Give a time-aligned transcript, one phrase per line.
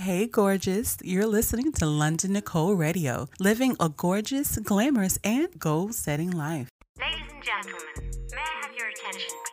[0.00, 0.96] Hey, gorgeous.
[1.02, 6.70] You're listening to Londyn Nikole Radio, living a gorgeous, glamorous, and goal setting life.
[6.98, 9.49] Ladies and gentlemen, may I have your attention?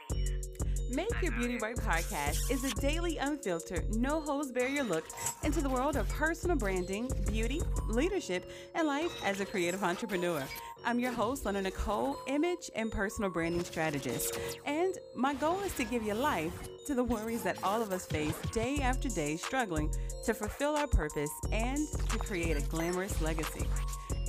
[0.97, 5.05] Make Your Beauty Right podcast is a daily, unfiltered, no holds barrier look
[5.44, 10.44] into the world of personal branding, beauty, leadership, and life as a creative entrepreneur.
[10.86, 14.40] I'm your host, Londyn Nikole, image and personal branding strategist.
[14.65, 16.52] And my goal is to give you life
[16.88, 19.94] to the worries that all of us face day after day, struggling
[20.26, 23.68] to fulfill our purpose and to create a glamorous legacy.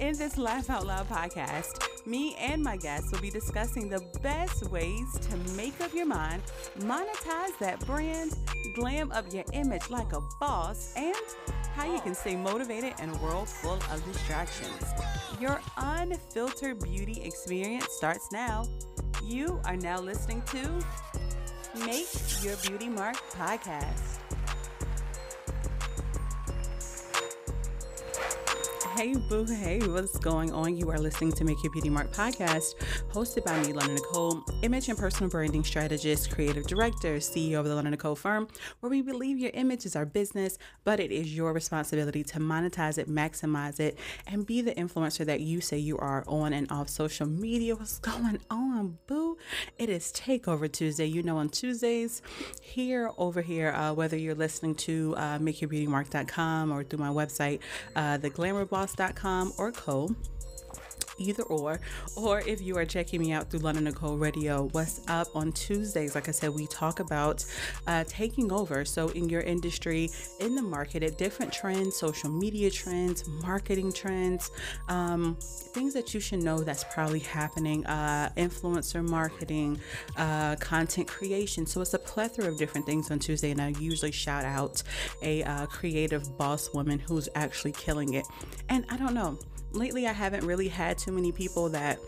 [0.00, 4.70] In this Laugh Out Loud podcast, me and my guests will be discussing the best
[4.70, 6.40] ways to make up your mind,
[6.78, 8.36] monetize that brand,
[8.76, 11.16] glam up your image like a boss, and
[11.74, 14.84] how you can stay motivated in a world full of distractions.
[15.40, 18.66] Your unfiltered beauty experience starts now.
[19.24, 20.78] You are now listening to
[21.84, 22.06] Make
[22.44, 24.20] Your Beauty Mark podcast.
[28.98, 29.44] Hey, boo.
[29.44, 30.76] Hey, what's going on?
[30.76, 32.74] You are listening to Make Your Beauty Mark podcast,
[33.12, 37.80] hosted by me, Londyn Nikole, image and personal branding strategist, creative director, CEO of the
[37.80, 38.48] Londyn Nikole firm,
[38.80, 42.98] where we believe your image is our business, but it is your responsibility to monetize
[42.98, 46.88] it, maximize it, and be the influencer that you say you are on and off
[46.88, 47.76] social media.
[47.76, 49.38] What's going on, boo?
[49.78, 51.06] It is Takeover Tuesday.
[51.06, 52.20] You know, on Tuesdays,
[52.62, 57.60] here, over here, uh, whether you're listening to uh, makeyourbeautymark.com or through my website,
[57.94, 60.08] uh, the Glamour Boss com or co
[61.18, 61.80] either or
[62.16, 65.28] or if you are checking me out through londyn nikole radio what's up?
[65.34, 67.44] On tuesdays like i said we talk about
[67.86, 68.84] uh, taking over.
[68.84, 74.50] So in your industry in the market at different trends social media trends marketing trends
[74.88, 79.80] um, things that you should know that's probably happening uh, influencer marketing
[80.16, 81.66] uh, content creation.
[81.66, 84.82] So it's a plethora of different things on tuesday and i usually shout out
[85.22, 88.26] a uh, creative boss woman who's actually killing it.
[88.68, 89.38] And i don't know
[89.78, 91.98] lately I haven't really had too many people that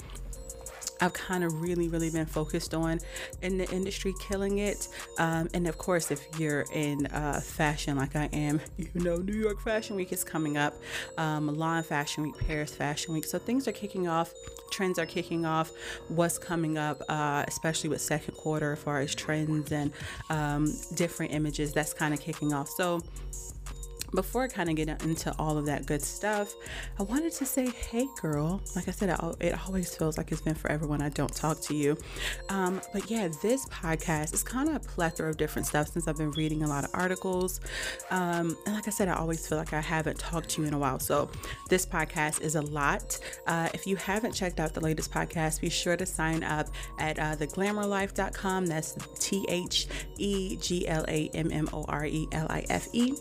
[1.03, 3.01] I've kind of really, really been focused on
[3.43, 4.89] in the industry, killing it.
[5.19, 9.33] Um, and of course, if you're in uh, fashion like I am, you know, New
[9.33, 10.77] York Fashion Week is coming up,
[11.17, 13.25] um, Milan Fashion Week, Paris Fashion Week.
[13.25, 14.33] So things are kicking off,
[14.71, 15.71] trends are kicking off.
[16.09, 19.93] What's coming up, uh, especially with second quarter, as far as trends and
[20.29, 22.69] um, different images, that's kind of kicking off.
[22.69, 23.03] So
[24.13, 26.55] before I kind of get into all of that good stuff,
[26.99, 28.61] I wanted to say, hey, girl.
[28.75, 29.11] Like I said,
[29.41, 31.97] it always feels like it's been forever when I don't talk to you.
[32.49, 36.17] Um, but yeah, this podcast is kind of a plethora of different stuff since I've
[36.17, 37.61] been reading a lot of articles.
[38.11, 40.75] Um, and like I said, I always feel like I haven't talked to you in
[40.75, 40.99] a while.
[40.99, 41.31] So
[41.69, 43.19] this podcast is a lot.
[43.47, 46.69] Uh, if you haven't checked out the latest podcast, be sure to sign up
[46.99, 48.67] at uh, theglamourlife.com.
[48.67, 49.87] That's T H
[50.19, 53.15] E G L A M M O R E L I F E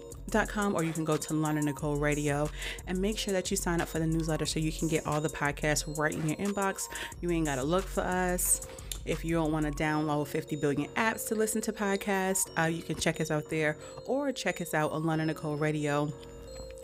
[0.50, 2.50] com, or you can go to Londyn Nikole Radio
[2.88, 5.22] and make sure that you sign up for the newsletter so you can get all
[5.22, 6.88] the podcasts right in your inbox.
[7.22, 8.62] You ain't got to look for us.
[9.06, 12.84] If you don't want to download 50 billion apps to listen to podcasts, uh, you
[12.84, 16.12] can check us out there or check us out on Londyn Nikole Radio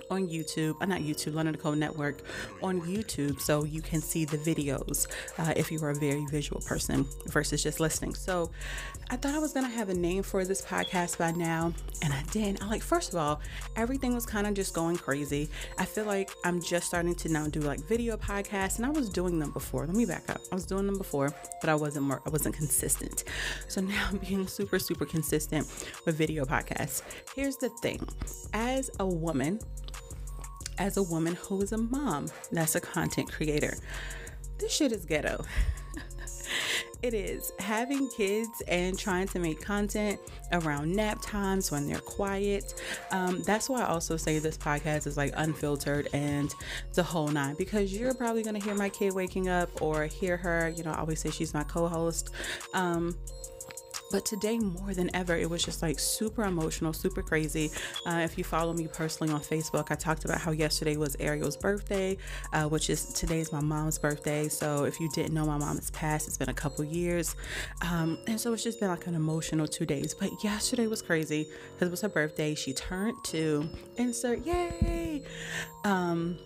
[0.10, 2.22] on YouTube, uh, not YouTube, Londyn Nikole Network
[2.62, 5.08] on YouTube, so you can see the videos
[5.38, 8.14] uh, if you are a very visual person versus just listening.
[8.14, 8.52] So
[9.10, 11.74] I thought I was gonna have a name for this podcast by now,
[12.04, 12.64] and I didn't.
[12.64, 13.42] I like, first of all,
[13.76, 15.50] everything was kind of just going crazy.
[15.78, 19.10] I feel like I'm just starting to now do like video podcasts, and I was
[19.10, 19.86] doing them before.
[19.86, 20.42] Let me back up.
[20.52, 23.26] I was doing them before, but I wasn't more, I wasn't consistent.
[23.68, 25.68] So now I'm being super, super consistent
[26.06, 27.02] with video podcasts.
[27.36, 28.08] Here's the thing
[28.54, 29.60] as a woman,
[30.78, 33.76] as a woman who is a mom that's a content creator.
[34.58, 35.44] This shit is ghetto.
[37.02, 40.20] it is having kids and trying to make content
[40.54, 42.82] around nap times when they're quiet.
[43.12, 46.54] Um, that's why I also say this podcast is like unfiltered and
[46.94, 50.38] the whole nine because you're probably going to hear my kid waking up or hear
[50.38, 50.70] her.
[50.70, 52.32] You know, I always say she's my co host.
[52.74, 53.16] Um,
[54.12, 57.72] but today, more than ever, it was just like super emotional, super crazy.
[58.06, 61.58] Uh, if you follow me personally on Facebook, I talked about how yesterday was Ariel's
[61.58, 62.18] birthday,
[62.54, 64.48] uh, which is today is my mom's birthday.
[64.48, 66.28] So if you didn't know, my mom has passed.
[66.28, 67.36] It's been a couple years.
[67.82, 70.14] Um, and so it's just been like an emotional two days.
[70.14, 72.56] But yesterday was crazy because it was her birthday.
[72.56, 73.70] She turned two.
[73.98, 75.24] Insert, yay!
[75.84, 76.38] Um,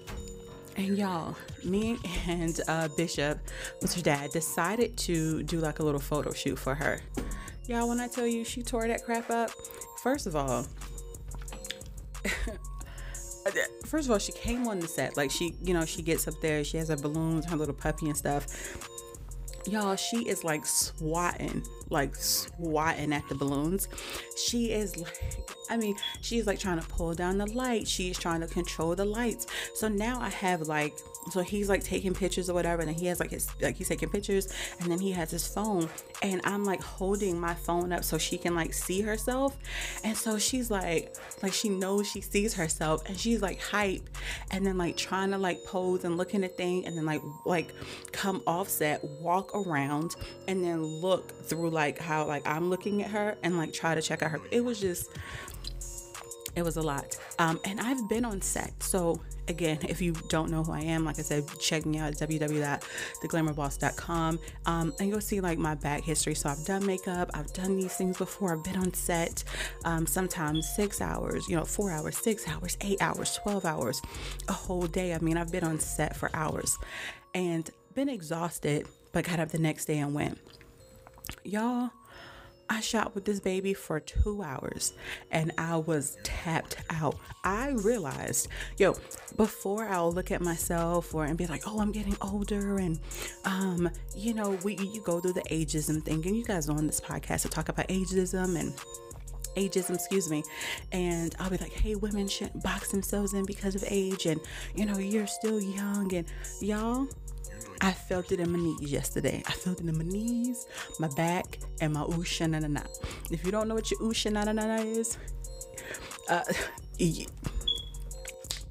[0.75, 3.39] and y'all, me and uh, Bishop,
[3.79, 6.99] what's her dad, decided to do like a little photo shoot for her.
[7.67, 9.51] Y'all, when I tell you she tore that crap up,
[10.01, 10.65] first of all,
[13.85, 15.17] first of all, she came on the set.
[15.17, 18.07] Like she, you know, she gets up there, she has her balloons, her little puppy
[18.07, 18.47] and stuff.
[19.67, 23.87] Y'all, she is like swatting like swatting at the balloons.
[24.37, 25.39] She is like,
[25.69, 27.87] I mean, she's like trying to pull down the light.
[27.87, 29.47] She's trying to control the lights.
[29.75, 30.97] So now I have like,
[31.31, 34.09] so he's like taking pictures or whatever, and he has like his like he's taking
[34.09, 34.47] pictures,
[34.79, 35.87] and then he has his phone,
[36.23, 39.57] and I'm like holding my phone up so she can like see herself,
[40.03, 44.09] and so she's like, like she knows she sees herself, and she's like hype,
[44.51, 47.73] and then like trying to like pose and looking at thing, and then like like
[48.11, 50.15] come offset, walk around,
[50.47, 54.01] and then look through like how like I'm looking at her, and like try to
[54.01, 54.39] check out her.
[54.51, 55.09] It was just
[56.55, 57.15] it was a lot.
[57.37, 58.81] Um, and I've been on set.
[58.83, 62.15] So, again, if you don't know who I am, like I said, checking out at
[62.29, 66.35] www.theglamourboss.com, um, and you'll see like my back history.
[66.35, 69.43] So, I've done makeup, I've done these things before, I've been on set
[69.85, 74.01] um, sometimes six hours, you know, four hours, six hours, eight hours, 12 hours,
[74.47, 75.13] a whole day.
[75.13, 76.77] I mean, I've been on set for hours
[77.33, 80.37] and been exhausted, but got up the next day and went,
[81.43, 81.91] y'all
[82.69, 84.93] I shot with this baby for two hours
[85.31, 87.15] and I was tapped out.
[87.43, 88.47] I realized,
[88.77, 88.95] yo,
[89.35, 92.99] before I'll look at myself or and be like, oh, I'm getting older, and
[93.43, 97.01] um, you know, we you go through the ageism thing, and you guys on this
[97.01, 98.73] podcast to talk about ageism and
[99.55, 100.43] ageism, excuse me.
[100.91, 104.39] And I'll be like, hey, women shouldn't box themselves in because of age, and
[104.75, 106.27] you know, you're still young, and
[106.61, 107.07] y'all,
[107.81, 109.43] I felt it in my knees yesterday.
[109.47, 110.67] I felt it in my knees,
[110.99, 112.81] my back, and my usha na.
[113.31, 115.17] If you don't know what your na na is,
[116.29, 116.43] uh,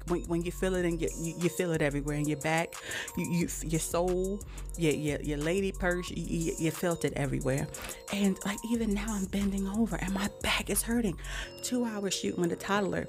[0.09, 2.73] when, when you feel it and you, you, feel it everywhere in your back,
[3.17, 4.41] you, you your soul,
[4.77, 7.67] your, your, your lady purse, you, you felt it everywhere.
[8.13, 11.17] And like even now, I'm bending over and my back is hurting.
[11.61, 13.07] Two hours shooting with a toddler,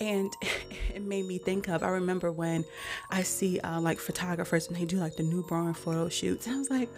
[0.00, 0.32] and
[0.94, 1.82] it made me think of.
[1.82, 2.64] I remember when
[3.10, 6.58] I see uh, like photographers and they do like the newborn photo shoots, and I
[6.58, 6.88] was like,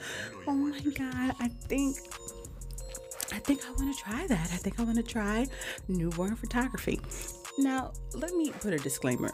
[0.47, 1.99] oh my god, I think
[3.33, 4.51] I think I want to try that.
[4.53, 5.47] I think I want to try
[5.89, 7.01] newborn photography.
[7.59, 9.33] Now, let me put a disclaimer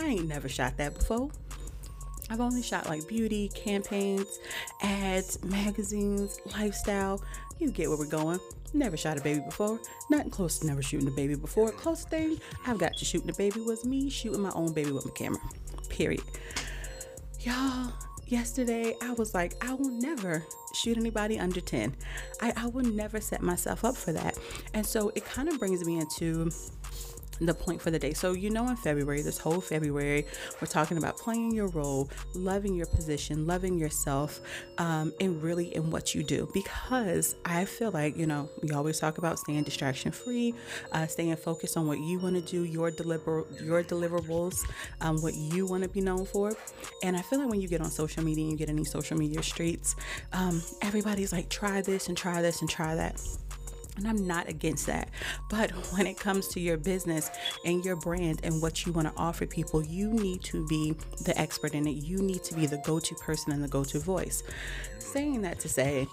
[0.00, 1.30] I ain't never shot that before.
[2.30, 4.40] I've only shot like beauty, campaigns,
[4.82, 7.22] ads, magazines, lifestyle.
[7.58, 8.40] You get where we're going.
[8.74, 9.78] Never shot a baby before.
[10.08, 11.70] Not close to never shooting a baby before.
[11.72, 15.04] Close thing I've got to shooting a baby was me shooting my own baby with
[15.04, 15.40] my camera.
[15.90, 16.22] Period.
[17.40, 17.92] Y'all,
[18.26, 20.42] yesterday I was like, I will never
[20.74, 21.94] shoot anybody under 10.
[22.40, 24.38] I, I will never set myself up for that.
[24.72, 26.50] And so it kind of brings me into
[27.46, 28.12] the point for the day.
[28.12, 30.26] So, you know, in February, this whole February,
[30.60, 34.40] we're talking about playing your role, loving your position, loving yourself,
[34.78, 36.48] um, and really in what you do.
[36.52, 40.54] Because I feel like, you know, we always talk about staying distraction free,
[40.92, 44.58] uh, staying focused on what you want to do, your deliver your deliverables,
[45.00, 46.52] um, what you want to be known for.
[47.02, 49.16] And I feel like when you get on social media, and you get any social
[49.16, 49.94] media streets,
[50.32, 53.20] um, everybody's like, try this and try this and try that.
[53.96, 55.10] And I'm not against that.
[55.50, 57.30] But when it comes to your business
[57.64, 60.94] and your brand and what you want to offer people, you need to be
[61.24, 61.96] the expert in it.
[61.96, 64.42] You need to be the go to person and the go to voice.
[64.98, 66.06] Saying that to say,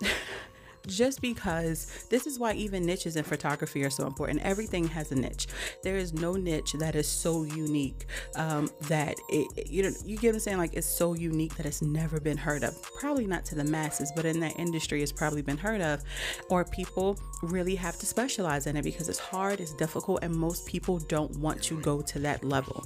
[0.86, 4.42] just because this is why even niches in photography are so important.
[4.42, 5.46] Everything has a niche.
[5.82, 10.28] There is no niche that is so unique um, that it, you know, you get
[10.28, 10.58] what I'm saying?
[10.58, 12.80] Like it's so unique that it's never been heard of.
[12.98, 16.02] Probably not to the masses, but in that industry, it's probably been heard of.
[16.50, 20.66] Or people really have to specialize in it because it's hard, it's difficult, and most
[20.66, 22.84] people don't want to go to that level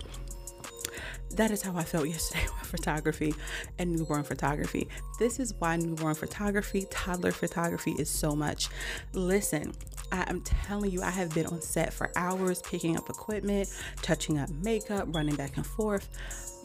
[1.32, 3.34] that is how I felt yesterday with photography
[3.78, 4.88] and newborn photography.
[5.18, 8.68] This is why newborn photography, toddler photography is so much.
[9.12, 9.72] Listen,
[10.10, 13.68] I am telling you, I have been on set for hours picking up equipment,
[14.02, 16.08] touching up makeup, running back and forth.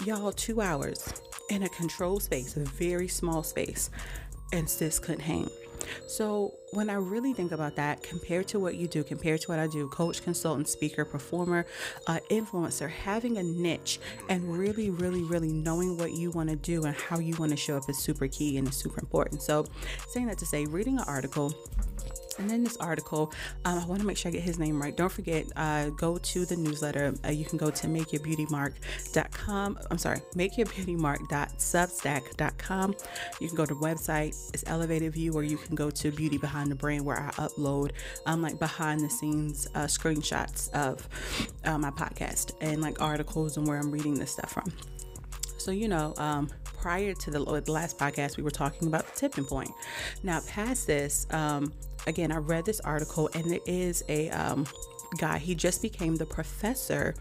[0.06, 1.14] Y'all, two hours
[1.50, 3.90] in a controlled space, a very small space,
[4.54, 5.50] and sis couldn't hang.
[6.08, 9.60] So, when I really think about that, compared to what you do, compared to what
[9.60, 11.66] I do, coach, consultant, speaker, performer,
[12.08, 14.00] uh, influencer, having a niche
[14.30, 17.58] and really, really, really knowing what you want to do and how you want to
[17.58, 19.42] show up is super key and is super important.
[19.42, 19.66] So,
[20.10, 21.54] saying that to say, reading an article
[22.40, 23.34] and then this article,
[23.66, 24.96] um, I want to make sure I get his name right.
[24.96, 27.14] Don't forget, uh, go to the newsletter.
[27.26, 29.80] Uh, you can go to makeyourbeautymark.com.
[29.90, 32.96] I'm sorry, makeyourbeautymark.substack.com.
[33.40, 34.36] You can go to the website.
[34.54, 37.92] It's Elevated View, or you can go to Beauty Behind the Brand, where I upload
[38.26, 41.08] um, like behind the scenes uh, screenshots of
[41.66, 44.72] uh, my podcast and like articles and where I'm reading this stuff from.
[45.58, 49.18] So, you know, um, prior to the, the, last podcast, we were talking about the
[49.18, 49.72] tipping point.
[50.22, 51.72] Now, past this, um,
[52.08, 54.66] again, I read this article, and there is a um,
[55.18, 55.38] guy.
[55.38, 57.16] He just became the professor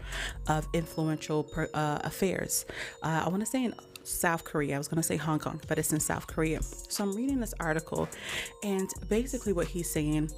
[0.47, 2.65] of influential per, uh, affairs.
[3.01, 3.73] Uh, I want to say in
[4.03, 4.75] South Korea.
[4.75, 6.61] I was going to say Hong Kong, but it's in South Korea.
[6.61, 8.07] So I'm reading this article,
[8.63, 10.29] and basically what he's saying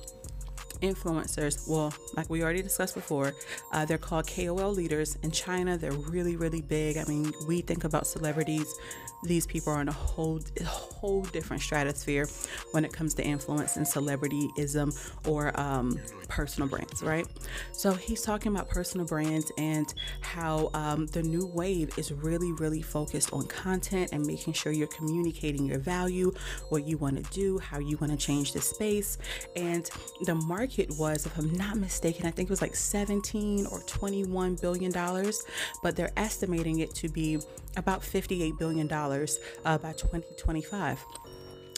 [0.79, 3.33] influencers well like we already discussed before
[3.71, 7.83] uh, they're called kol leaders in china they're really really big i mean we think
[7.83, 8.75] about celebrities
[9.23, 12.27] these people are in a whole whole different stratosphere
[12.71, 17.27] when it comes to influence and celebrityism or um, personal brands, right?
[17.71, 22.81] So he's talking about personal brands and how um, the new wave is really, really
[22.81, 26.33] focused on content and making sure you're communicating your value,
[26.69, 29.17] what you want to do, how you want to change the space.
[29.55, 29.89] And
[30.25, 30.64] the market
[30.97, 35.43] was, if I'm not mistaken, I think it was like 17 or 21 billion dollars,
[35.83, 37.39] but they're estimating it to be
[37.77, 41.03] about 58 billion dollars uh, by 2025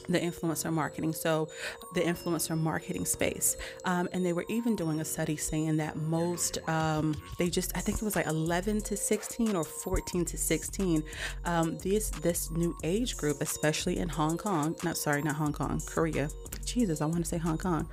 [0.07, 1.13] the influencer marketing.
[1.13, 1.49] So,
[1.93, 3.57] the influencer marketing space.
[3.85, 7.81] Um, and they were even doing a study saying that most, um, they just, I
[7.81, 11.03] think it was like 11 to 16 or 14 to 16,
[11.45, 15.81] um, this, this new age group, especially in Hong Kong, not sorry, not Hong Kong,
[15.85, 16.29] Korea.
[16.65, 17.87] Jesus, I want to say Hong Kong.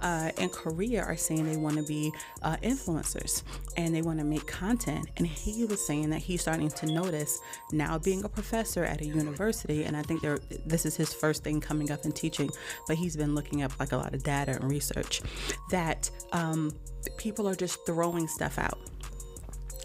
[0.00, 3.42] Uh, in Korea are saying they want to be uh, influencers
[3.76, 5.08] and they want to make content.
[5.16, 7.38] And he was saying that he's starting to notice
[7.72, 10.22] now being a professor at a university, and I think
[10.66, 12.50] this is his first thing coming up in teaching,
[12.86, 15.22] but he's been looking up like a lot of data and research
[15.70, 16.72] that um,
[17.16, 18.78] people are just throwing stuff out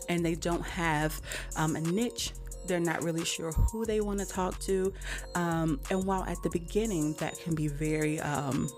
[0.07, 1.21] and they don't have
[1.55, 2.33] um, a niche
[2.69, 4.93] they're not really sure who they want to talk to.
[5.35, 8.69] Um, and while at the beginning that can be very um,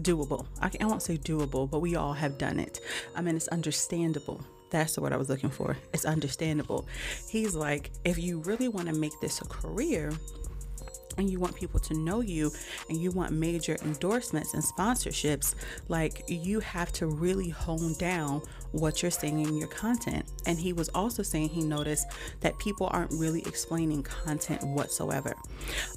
[0.00, 2.80] doable, I, I, won't say doable, but we all have done it.
[3.14, 4.44] I mean, it's understandable.
[4.70, 5.76] That's the word I was looking for.
[5.92, 6.86] It's understandable.
[7.28, 10.12] He's like, if you really want to make this a career,
[11.20, 12.50] and you want people to know you
[12.88, 15.54] and you want major endorsements and sponsorships,
[15.88, 20.24] like you have to really hone down what you're saying in your content.
[20.46, 22.06] And he was also saying he noticed
[22.40, 25.34] that people aren't really explaining content whatsoever.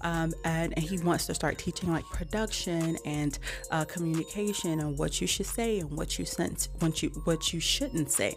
[0.01, 3.39] Um, and, and, he wants to start teaching like production and
[3.71, 7.59] uh, communication and what you should say and what you sent, what you what you
[7.59, 8.35] shouldn't say.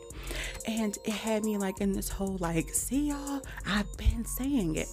[0.66, 4.88] And it had me like in this whole like, see y'all, I've been saying it.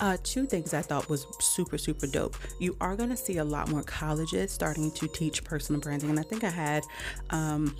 [0.00, 2.36] Uh, two things I thought was super super dope.
[2.58, 6.22] You are gonna see a lot more colleges starting to teach personal branding, and I
[6.22, 6.84] think I had
[7.30, 7.76] um,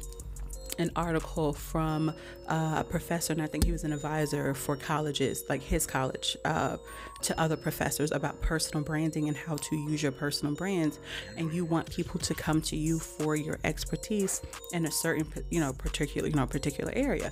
[0.78, 2.10] an article from
[2.48, 6.36] uh, a professor, and I think he was an advisor for colleges, like his college,
[6.44, 6.76] uh,
[7.22, 10.98] to other professors about personal branding and how to use your personal brands.
[11.36, 15.60] And you want people to come to you for your expertise in a certain, you
[15.60, 17.30] know, particular, you know, particular area.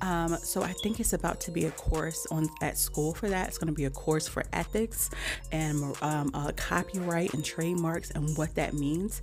[0.00, 3.48] Um, so I think it's about to be a course on at school for that.
[3.48, 5.10] It's going to be a course for ethics
[5.52, 9.22] and um, uh, copyright and trademarks and what that means.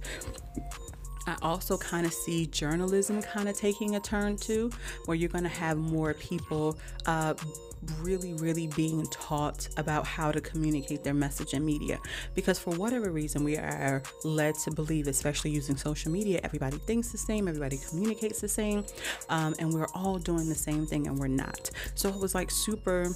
[1.28, 4.72] I also kind of see journalism kind of taking a turn too,
[5.06, 7.34] where you're going to have more people uh,
[8.02, 12.00] really, really being taught about how to communicate their message in media.
[12.34, 17.12] Because for whatever reason, we are led to believe, especially using social media, everybody thinks
[17.12, 18.86] the same, everybody communicates the same,
[19.30, 21.70] um, and we're all doing the same thing and we're not.
[21.96, 23.10] So it was like super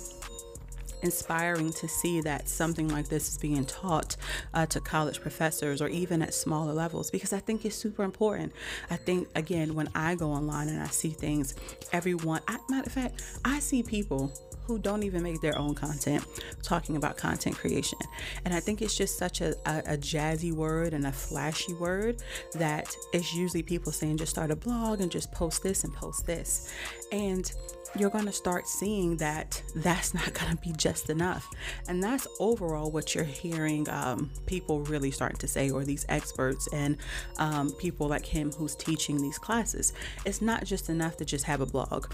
[1.02, 4.16] inspiring to see that something like this is being taught
[4.54, 8.52] uh, to college professors or even at smaller levels because I think it's super important.
[8.90, 11.56] I think, again, when I go online and I see things,
[11.92, 14.32] everyone, I, matter of fact, I see people
[14.72, 16.24] who don't even make their own content
[16.64, 18.00] talking about content creation.
[18.46, 22.22] And I think it's just such a, a, a, jazzy word and a flashy word
[22.54, 26.26] that it's usually people saying just start a blog and just post this and post
[26.26, 26.72] this.
[27.12, 27.52] And
[27.96, 31.50] you're going to start seeing that that's not going to be just enough.
[31.88, 36.68] And that's overall what you're hearing um, people really starting to say, or these experts
[36.74, 36.98] and
[37.38, 39.94] um, people like him who's teaching these classes.
[40.26, 42.14] It's not just enough to just have a blog,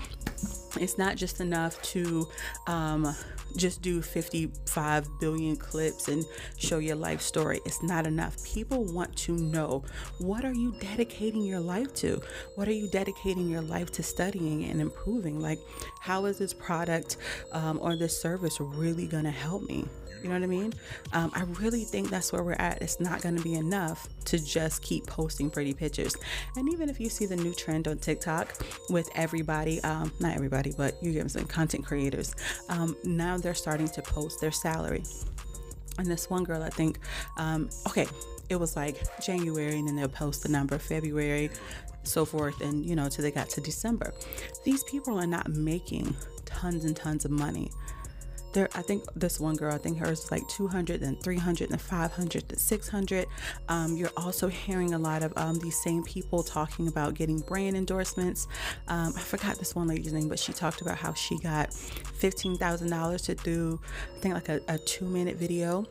[0.79, 2.27] it's not just enough to
[2.67, 3.15] um,
[3.55, 6.25] just do 55 billion clips and
[6.57, 7.59] show your life story.
[7.65, 8.43] It's not enough.
[8.43, 9.83] People want to know
[10.19, 12.21] what are you dedicating your life to?
[12.55, 15.39] What are you dedicating your life to studying and improving?
[15.39, 15.59] Like,
[16.01, 17.17] how is this product
[17.51, 19.85] um, or this service really going to help me?
[20.21, 20.73] You know what I mean?
[21.13, 22.81] Um, I really think that's where we're at.
[22.81, 26.15] It's not going to be enough to just keep posting pretty pictures.
[26.55, 30.73] And even if you see the new trend on TikTok with everybody, um, not everybody,
[30.75, 32.35] but you get some content creators,
[32.69, 35.03] um, now they're starting to post their salary.
[35.97, 36.99] And this one girl, I think,
[37.37, 38.07] um, okay,
[38.49, 41.49] it was like January, and then they'll post the number February,
[42.03, 44.13] so forth, and you know, till they got to December.
[44.63, 47.71] These people are not making tons and tons of money
[48.57, 51.79] there i think this one girl i think hers is like 200 and 300 and
[51.79, 53.27] 500 and 600
[53.69, 57.77] um, you're also hearing a lot of um, these same people talking about getting brand
[57.77, 58.47] endorsements.
[58.87, 63.25] Um, i forgot this one lady's name but she talked about how she got $15000
[63.25, 63.79] to do
[64.15, 65.85] i think like a, a two minute video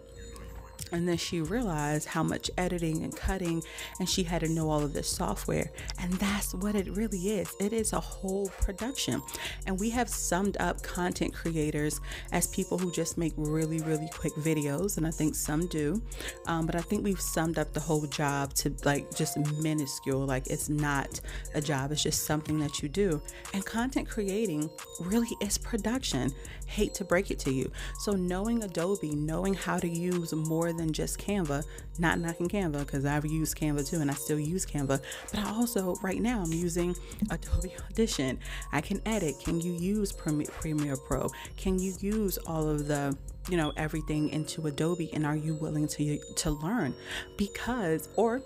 [0.92, 3.62] and then she realized how much editing and cutting,
[3.98, 5.70] and she had to know all of this software.
[6.00, 9.22] And that's what it really is it is a whole production.
[9.66, 12.00] And we have summed up content creators
[12.32, 14.96] as people who just make really, really quick videos.
[14.96, 16.02] And I think some do.
[16.46, 20.24] Um, but I think we've summed up the whole job to like just minuscule.
[20.26, 21.20] Like it's not
[21.54, 23.20] a job, it's just something that you do.
[23.54, 26.32] And content creating really is production.
[26.66, 27.70] Hate to break it to you.
[28.00, 31.64] So knowing Adobe, knowing how to use more than just Canva.
[31.98, 35.00] Not knocking Canva because I've used Canva too and I still use Canva.
[35.30, 36.94] But I also, right now, I'm using
[37.30, 38.38] Adobe Audition.
[38.72, 39.36] I can edit.
[39.42, 41.30] Can you use Premiere Pro?
[41.56, 43.16] Can you use all of the
[43.48, 46.94] you know everything into Adobe and are you willing to to learn
[47.36, 48.42] because or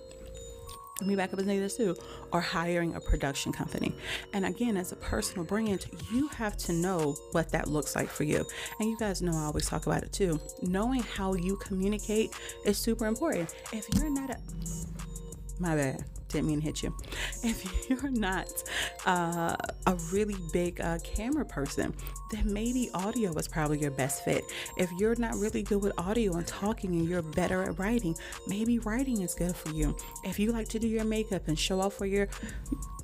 [1.06, 1.96] me back up as this too,
[2.32, 3.94] or hiring a production company.
[4.32, 8.24] And again, as a personal brand, you have to know what that looks like for
[8.24, 8.46] you.
[8.78, 10.40] And you guys know I always talk about it too.
[10.62, 13.54] Knowing how you communicate is super important.
[13.72, 14.36] If you're not a
[15.58, 16.94] my bad didn't mean to hit you.
[17.50, 18.48] If you're not
[19.06, 19.56] uh,
[19.86, 21.94] a really big uh, camera person,
[22.30, 24.44] then maybe audio is probably your best fit.
[24.76, 28.78] If you're not really good with audio and talking and you're better at writing, maybe
[28.78, 29.96] writing is good for you.
[30.24, 32.28] If you like to do your makeup and show off for your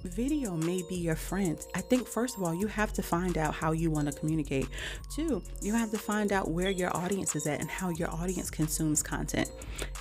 [0.07, 1.59] video may be your friend.
[1.75, 4.69] I think, first of all, you have to find out how you want to communicate.
[5.15, 8.51] Two, you have to find out where your audience is at and how your audience
[8.51, 9.51] consumes content.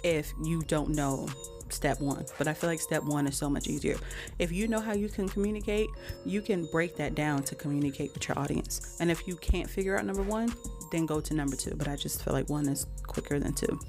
[0.04, 1.28] If you don't know
[1.76, 3.98] step one, but I feel like step one is so much easier.
[4.40, 5.90] If you know how you can communicate,
[6.26, 8.98] you can break that down to communicate with your audience.
[9.00, 10.54] And if you can't figure out number one,
[10.92, 11.76] then go to number two.
[11.76, 13.80] But I just feel like one is quicker than two.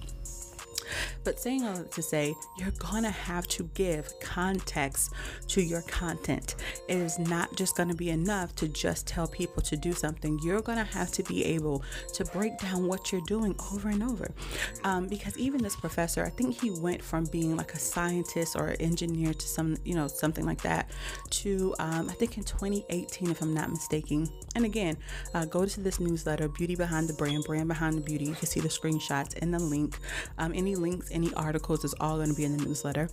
[1.24, 5.12] But saying all that to say, you're gonna have to give context
[5.48, 6.56] to your content.
[6.88, 10.38] It is not just gonna be enough to just tell people to do something.
[10.42, 11.82] You're gonna have to be able
[12.14, 14.30] to break down what you're doing over and over.
[14.84, 18.68] Um, because even this professor, I think he went from being like a scientist or
[18.68, 20.90] an engineer to some, you know, something like that,
[21.30, 24.28] to um, I think in 2018, if I'm not mistaken.
[24.54, 24.96] And again,
[25.34, 28.24] uh, go to this newsletter, Beauty Behind the Brand, Brand Behind the Beauty.
[28.24, 29.98] You can see the screenshots and the link.
[30.38, 33.08] Um, any links, any articles is all going to be in the newsletter.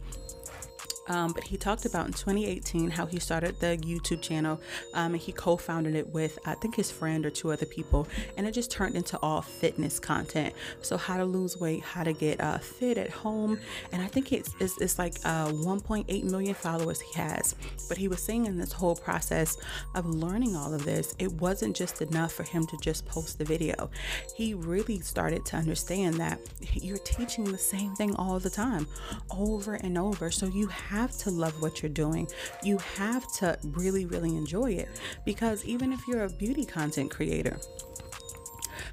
[1.07, 4.61] Um, but he talked about in 2018 how he started the YouTube channel
[4.93, 8.07] um, and he co founded it with, I think, his friend or two other people.
[8.37, 10.53] And it just turned into all fitness content.
[10.81, 13.59] So, how to lose weight, how to get uh, fit at home.
[13.91, 17.55] And I think it's, it's, it's like uh, 1.8 million followers he has.
[17.89, 19.57] But he was saying in this whole process
[19.95, 23.45] of learning all of this, it wasn't just enough for him to just post the
[23.45, 23.89] video.
[24.35, 26.39] He really started to understand that
[26.73, 28.87] you're teaching the same thing all the time,
[29.29, 30.31] over and over.
[30.31, 32.27] So, you have have to love what you're doing.
[32.63, 34.89] You have to really, really enjoy it.
[35.25, 37.57] Because even if you're a beauty content creator,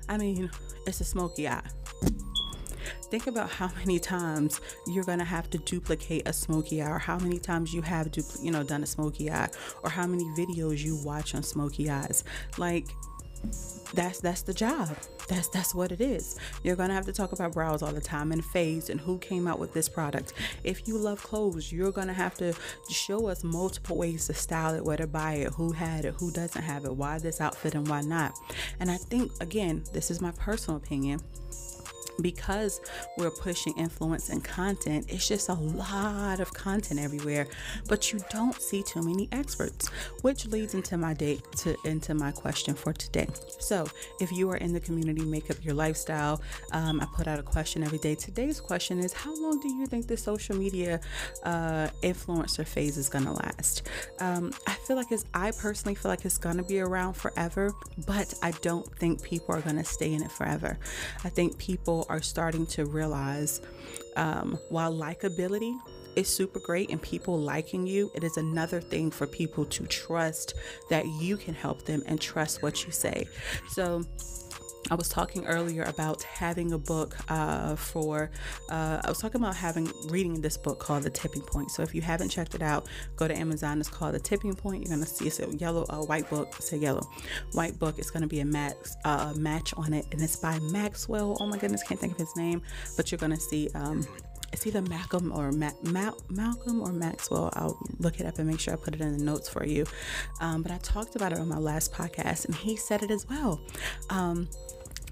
[0.08, 0.50] I mean,
[0.86, 1.68] it's a smoky eye.
[3.10, 7.18] Think about how many times you're gonna have to duplicate a smoky eye, or how
[7.18, 9.50] many times you have, dupl- you know, done a smoky eye,
[9.82, 12.24] or how many videos you watch on smoky eyes.
[12.56, 12.86] Like,
[13.94, 14.96] that's that's the job.
[15.28, 16.38] That's that's what it is.
[16.62, 19.46] You're gonna have to talk about brows all the time and fades and who came
[19.46, 20.32] out with this product.
[20.64, 22.54] If you love clothes, you're gonna have to
[22.88, 26.30] show us multiple ways to style it, where to buy it, who had it, who
[26.30, 28.38] doesn't have it, why this outfit and why not.
[28.78, 31.20] And I think again, this is my personal opinion
[32.22, 32.80] because
[33.16, 37.46] we're pushing influence and content, it's just a lot of content everywhere,
[37.88, 39.88] but you don't see too many experts,
[40.22, 43.26] which leads into my date to into my question for today.
[43.58, 43.86] So,
[44.20, 46.40] if you are in the community, make up your lifestyle.
[46.72, 48.14] Um, I put out a question every day.
[48.14, 51.00] Today's question is: How long do you think the social media
[51.44, 53.88] uh, influencer phase is going to last?
[54.18, 55.24] Um, I feel like it's.
[55.34, 57.72] I personally feel like it's going to be around forever,
[58.06, 60.78] but I don't think people are going to stay in it forever.
[61.24, 63.60] I think people are starting to realize
[64.16, 65.74] um, while likability
[66.16, 70.54] is super great and people liking you, it is another thing for people to trust
[70.90, 73.26] that you can help them and trust what you say.
[73.70, 74.02] So,
[74.88, 78.30] I was talking earlier about having a book uh, for.
[78.70, 81.70] Uh, I was talking about having reading this book called The Tipping Point.
[81.70, 83.78] So if you haven't checked it out, go to Amazon.
[83.80, 84.82] It's called The Tipping Point.
[84.82, 86.54] You're gonna see it's a yellow, a white book.
[86.60, 87.06] Say yellow,
[87.52, 87.98] white book.
[87.98, 91.36] It's gonna be a match, uh, match on it, and it's by Maxwell.
[91.40, 92.62] Oh my goodness, can't think of his name,
[92.96, 93.68] but you're gonna see.
[93.74, 94.06] Um,
[94.52, 97.50] it's either Malcolm or Ma- Ma- Malcolm or Maxwell.
[97.54, 99.86] I'll look it up and make sure I put it in the notes for you.
[100.40, 103.28] Um, but I talked about it on my last podcast, and he said it as
[103.28, 103.60] well.
[104.08, 104.48] Um,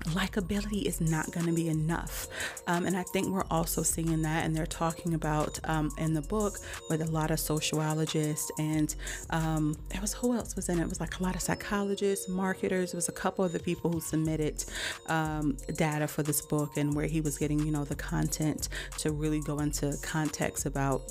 [0.07, 2.27] likability is not going to be enough.
[2.67, 6.23] Um, and I think we're also seeing that, and they're talking about um, in the
[6.23, 6.59] book
[6.89, 8.95] with a lot of sociologists and
[9.31, 10.83] um, it was who else was in it?
[10.83, 12.93] It was like a lot of psychologists, marketers.
[12.93, 14.65] It was a couple of the people who submitted
[15.07, 19.13] um, data for this book and where he was getting, you know, the content to
[19.13, 21.03] really go into context about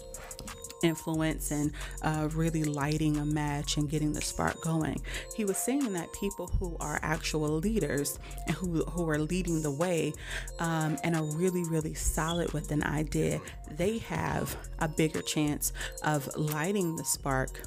[0.83, 5.01] influence and uh, really lighting a match and getting the spark going.
[5.35, 9.71] He was saying that people who are actual leaders and who, who are leading the
[9.71, 10.13] way
[10.59, 16.29] um, and are really, really solid with an idea, they have a bigger chance of
[16.35, 17.61] lighting the spark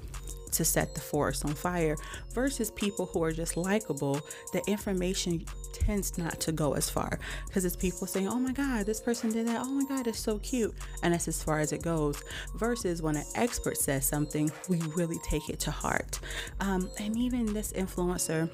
[0.53, 1.97] to set the forest on fire
[2.33, 4.21] versus people who are just likable,
[4.53, 8.87] the information tends not to go as far because it's people saying, Oh my God,
[8.87, 9.61] this person did that.
[9.63, 10.75] Oh my God, it's so cute.
[11.03, 12.23] And that's as far as it goes.
[12.57, 16.21] Versus when an expert says something, we really take it to heart.
[16.61, 18.51] Um, and even this influencer,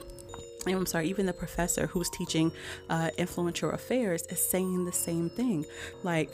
[0.66, 2.50] I'm sorry, even the professor who's teaching
[2.90, 5.64] uh, influential affairs is saying the same thing.
[6.02, 6.30] Like,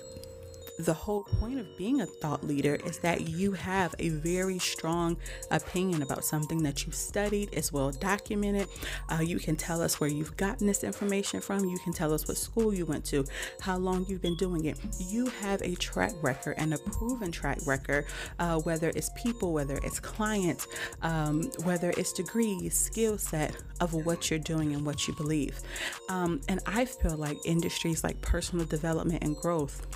[0.78, 5.16] the whole point of being a thought leader is that you have a very strong
[5.50, 8.68] opinion about something that you've studied, is well documented.
[9.10, 11.64] Uh, you can tell us where you've gotten this information from.
[11.64, 13.24] You can tell us what school you went to,
[13.60, 14.78] how long you've been doing it.
[14.98, 18.06] You have a track record and a proven track record,
[18.38, 20.66] uh, whether it's people, whether it's clients,
[21.02, 25.60] um, whether it's degrees, skill set of what you're doing and what you believe.
[26.08, 29.86] Um, and I feel like industries like personal development and growth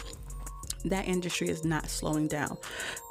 [0.90, 2.57] that industry is not slowing down.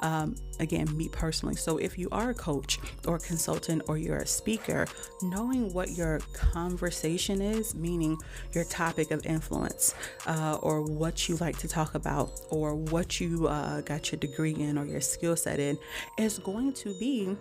[0.02, 1.56] Um, again, me personally.
[1.56, 4.86] So if you are a coach or a consultant or you're a speaker,
[5.22, 8.16] knowing what your conversation is, meaning
[8.52, 9.94] your topic of influence
[10.26, 14.54] uh, or what you like to talk about or what you uh, got your degree
[14.54, 15.78] in or your skill set in,
[16.18, 17.36] is going to be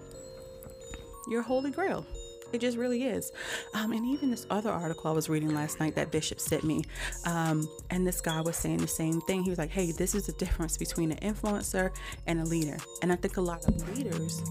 [1.28, 2.06] your holy grail.
[2.56, 3.34] It just really is.
[3.74, 6.86] Um, and even this other article I was reading last night that Bishop sent me,
[7.26, 9.44] um, and this guy was saying the same thing.
[9.44, 11.92] He was like, hey, this is the difference between an influencer
[12.28, 12.78] and a leader.
[13.02, 14.42] And I think a lot of leaders,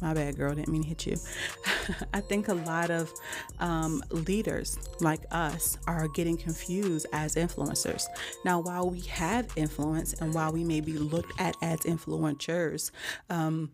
[0.00, 1.16] my bad, girl, didn't mean to hit you.
[2.14, 3.12] I think a lot of
[3.60, 8.06] um, leaders like us are getting confused as influencers.
[8.46, 12.92] Now, while we have influence and while we may be looked at as influencers,
[13.28, 13.72] um,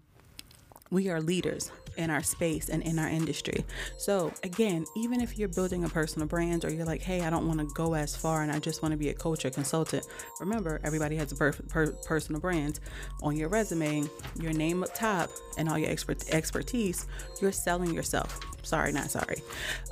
[0.90, 3.64] we are leaders in our space and in our industry.
[3.98, 7.46] So, again, even if you're building a personal brand or you're like, hey, I don't
[7.46, 10.06] want to go as far and I just want to be a coach or consultant,
[10.40, 12.80] remember, everybody has a per- per- personal brand.
[13.22, 14.04] On your resume,
[14.40, 17.06] your name up top, and all your expert- expertise,
[17.42, 18.40] you're selling yourself.
[18.62, 19.42] Sorry, not sorry.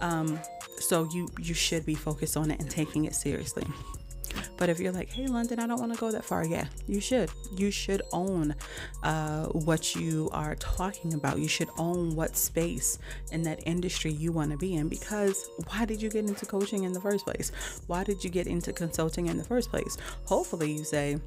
[0.01, 0.38] Um,
[0.79, 3.64] so you you should be focused on it and taking it seriously.
[4.57, 7.01] But if you're like, hey, Londyn, I don't want to go that far, yeah, you
[7.01, 7.31] should.
[7.57, 8.55] You should own
[9.03, 11.39] uh, what you are talking about.
[11.39, 12.99] You should own what space
[13.33, 16.85] in that industry you want to be in because why did you get into coaching
[16.85, 17.53] in the first place?
[17.87, 19.97] Why did you get into consulting in the first place?
[20.25, 21.19] Hopefully, you say,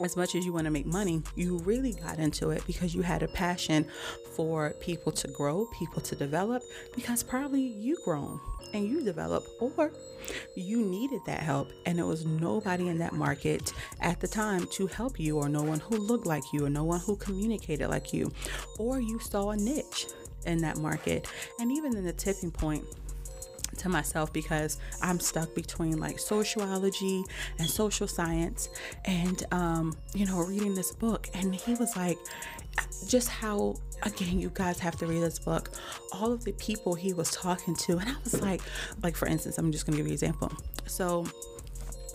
[0.00, 3.02] as much as you want to make money, you really got into it because you
[3.02, 3.86] had a passion
[4.34, 6.62] for people to grow, people to develop,
[6.94, 8.40] because probably you grown
[8.72, 9.92] and you develop, or
[10.56, 14.88] you needed that help and there was nobody in that market at the time to
[14.88, 18.12] help you, or no one who looked like you, or no one who communicated like
[18.12, 18.32] you,
[18.78, 20.06] or you saw a niche
[20.46, 21.28] in that market.
[21.60, 22.84] And even in the tipping point,
[23.76, 27.24] to myself because I'm stuck between like sociology
[27.58, 28.68] and social science
[29.04, 31.28] and um you know reading this book.
[31.34, 32.18] And he was like
[33.06, 35.70] just how again you guys have to read this book.
[36.12, 38.60] All of the people he was talking to and I was like
[39.02, 40.52] like for instance I'm just going to give you an example.
[40.86, 41.26] So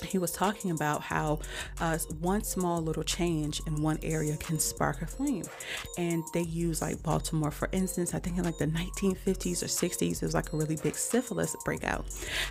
[0.03, 1.39] he was talking about how
[1.79, 5.45] uh, one small little change in one area can spark a flame.
[5.97, 10.21] And they use like Baltimore, for instance, I think in like the 1950s or 60s,
[10.21, 12.05] it was like a really big syphilis breakout.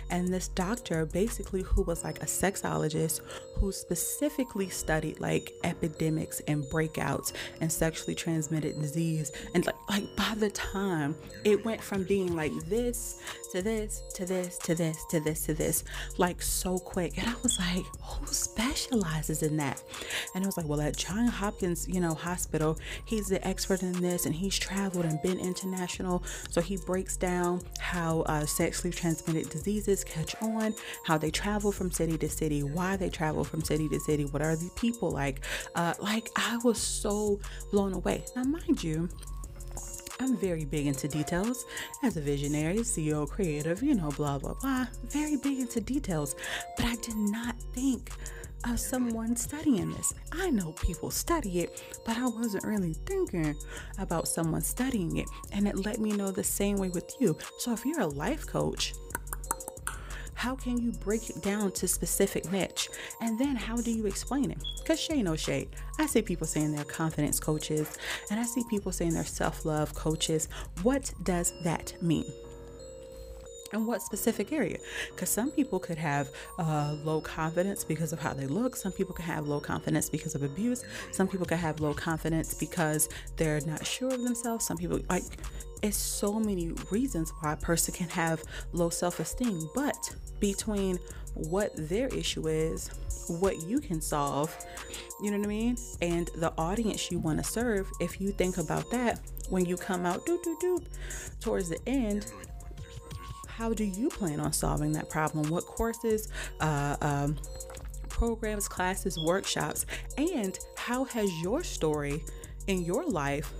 [0.09, 3.21] And this doctor, basically, who was like a sexologist
[3.55, 9.31] who specifically studied like epidemics and breakouts and sexually transmitted disease.
[9.53, 14.25] And like, like by the time it went from being like this to this to
[14.25, 15.83] this to this to this to this,
[16.17, 17.17] like so quick.
[17.17, 19.81] And I was like, who specializes in that?
[20.35, 23.93] And I was like, well, at John Hopkins, you know, hospital, he's the expert in
[23.93, 26.23] this and he's traveled and been international.
[26.49, 30.73] So he breaks down how uh, sexually transmitted diseases catch on,
[31.05, 34.41] how they travel from city to city, why they travel from city to city, what
[34.41, 35.41] are the people like.
[35.75, 37.39] Uh, like, I was so
[37.71, 38.25] blown away.
[38.35, 39.09] Now, mind you,
[40.21, 41.65] I'm very big into details
[42.03, 44.85] as a visionary, CEO, creative, you know, blah, blah, blah.
[45.05, 46.35] Very big into details.
[46.75, 48.11] But I did not think
[48.65, 50.13] of someone studying this.
[50.33, 53.55] I know people study it, but I wasn't really thinking
[53.97, 55.27] about someone studying it.
[55.53, 57.37] And it let me know the same way with you.
[57.59, 58.93] So if you're a life coach,
[60.39, 62.87] how can you break it down to specific niche?
[63.19, 64.63] And then how do you explain it?
[64.77, 65.67] Because shade no shade.
[65.99, 67.97] I see people saying they're confidence coaches
[68.31, 70.47] and I see people saying they're self-love coaches.
[70.81, 72.31] What does that mean?
[73.73, 74.77] In what specific area?
[75.11, 78.75] Because some people could have uh, low confidence because of how they look.
[78.75, 80.83] Some people can have low confidence because of abuse.
[81.11, 84.65] Some people can have low confidence because they're not sure of themselves.
[84.65, 85.23] Some people like
[85.81, 89.69] it's so many reasons why a person can have low self-esteem.
[89.73, 90.99] But between
[91.35, 92.89] what their issue is
[93.27, 94.55] what you can solve
[95.21, 95.77] you know what i mean?
[96.01, 100.05] And the audience you want to serve if you think about that when you come
[100.05, 100.85] out doop doop doop
[101.39, 102.31] towards the end
[103.59, 106.29] how do you plan on solving that problem what courses
[106.61, 107.35] uh, um,
[108.07, 109.85] programs classes workshops
[110.17, 112.23] and how has your story
[112.67, 113.51] in your life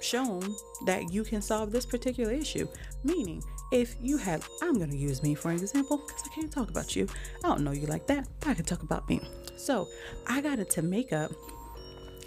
[0.00, 0.40] shown
[0.86, 2.66] that you can solve this particular issue.
[3.04, 6.50] Meaning, if you have, I'm going to use me for an example because I can't
[6.50, 7.06] talk about you.
[7.44, 9.20] I don't know you like that, I can talk about me.
[9.56, 9.88] So
[10.26, 11.32] I got into makeup,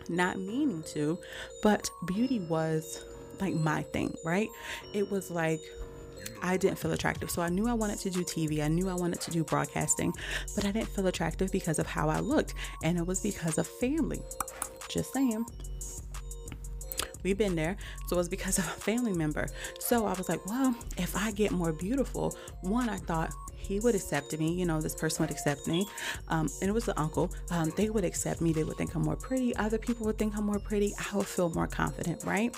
[0.10, 1.18] not meaning to,
[1.62, 3.04] but beauty was
[3.40, 4.50] like my thing, right?
[4.94, 5.60] It was like
[6.42, 7.32] I didn't feel attractive.
[7.32, 8.64] So I knew I wanted to do TV.
[8.64, 10.14] I knew I wanted to do broadcasting,
[10.56, 12.54] but I didn't feel attractive because of how I looked.
[12.84, 14.22] And it was because of family.
[14.90, 15.46] Just saying.
[17.24, 17.78] We've been there.
[18.08, 19.48] So it was because of a family member.
[19.80, 23.96] So I was like, well, if I get more beautiful, one, I thought he would
[23.96, 24.54] accept me.
[24.54, 25.88] You know, this person would accept me.
[26.30, 27.32] Um, and it was the uncle.
[27.52, 28.54] Um, they would accept me.
[28.54, 29.56] They would think I'm more pretty.
[29.56, 30.94] Other people would think I'm more pretty.
[30.98, 32.56] I would feel more confident, right?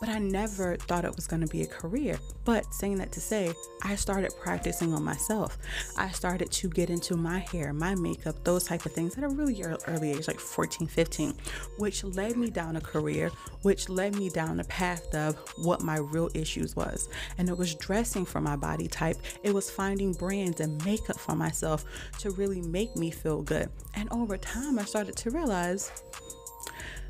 [0.00, 2.18] But I never thought it was going to be a career.
[2.44, 5.58] But saying that to say, I started practicing on myself.
[5.96, 9.28] I started to get into my hair, my makeup, those type of things at a
[9.28, 11.34] really early age, like 14, 15,
[11.78, 13.30] which led me down a career,
[13.62, 17.08] which led me down a path of what my real issues was.
[17.38, 19.16] And it was dressing for my body type.
[19.42, 21.84] It was finding brands and makeup for myself
[22.18, 23.68] to really make me feel good.
[23.94, 25.90] And over time, I started to realize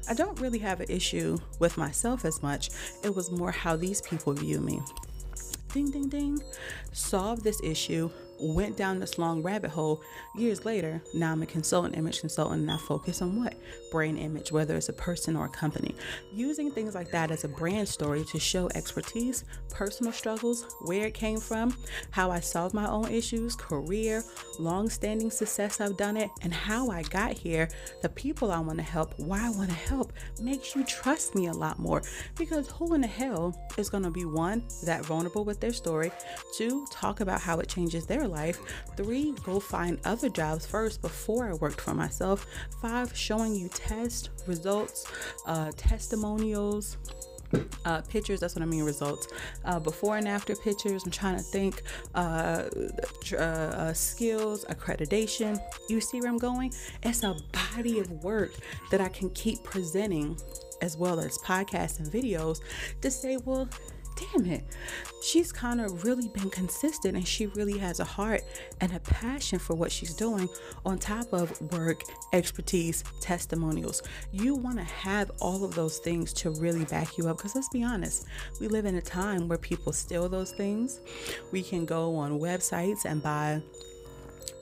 [0.09, 2.71] I don't really have an issue with myself as much.
[3.03, 4.81] It was more how these people view me.
[5.73, 6.43] Ding, ding, ding.
[6.93, 10.03] Solve this issue went down this long rabbit hole.
[10.37, 13.55] Years later, now I'm a consultant, image consultant, and I focus on what?
[13.91, 15.95] Brain image, whether it's a person or a company.
[16.33, 21.15] Using things like that as a brand story to show expertise, personal struggles, where it
[21.15, 21.77] came from,
[22.11, 24.23] how I solved my own issues, career,
[24.59, 27.69] long standing success I've done it, and how I got here,
[28.03, 31.47] the people I want to help, why I want to help, makes you trust me
[31.47, 32.03] a lot more.
[32.37, 36.11] Because who in the hell is going to be one, that vulnerable with their story,
[36.57, 38.59] two, talk about how it changes their life.
[38.97, 42.47] Three, go find other jobs first before I worked for myself.
[42.81, 45.11] Five, showing you test results,
[45.47, 46.97] uh, testimonials.
[47.85, 49.29] Uh, pictures, that's what I mean, results.
[49.65, 51.83] Uh, before and after pictures, I'm trying to think
[52.17, 52.65] uh,
[53.33, 55.61] uh, uh, skills, accreditation.
[55.89, 56.73] You see where I'm going?
[57.05, 57.37] It's a
[57.75, 58.51] body of work
[58.91, 60.37] that I can keep presenting
[60.83, 62.61] as well as podcasts and videos
[63.01, 63.69] to say, well,
[64.17, 64.65] damn it,
[65.23, 68.43] she's kind of really been consistent and she really has a heart
[68.81, 70.49] and a passion for what she's doing
[70.85, 72.03] on top of work,
[72.33, 74.03] expertise, testimonials.
[74.33, 77.69] You want to have all of those things to really back you up because let's
[77.69, 78.27] be honest,
[78.61, 81.01] we live in a time where people steal those things.
[81.53, 83.63] We can go on websites and buy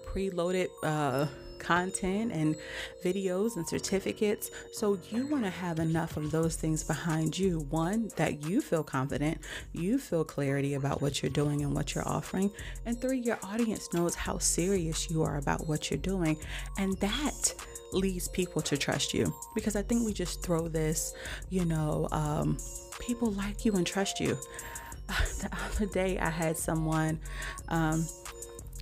[0.06, 1.26] preloaded uh
[1.58, 2.56] content and
[3.04, 4.50] videos and certificates.
[4.72, 7.60] So you want to have enough of those things behind you.
[7.70, 9.38] One, that you feel confident,
[9.72, 12.50] you feel clarity about what you're doing and what you're offering.
[12.86, 16.36] And three, your audience knows how serious you are about what you're doing.
[16.78, 17.54] And that
[17.92, 21.14] leads people to trust you because I think we just throw this,
[21.50, 22.58] you know, um,
[22.98, 24.38] people like you and trust you.
[25.40, 27.20] The other day, I had someone
[27.68, 28.06] um,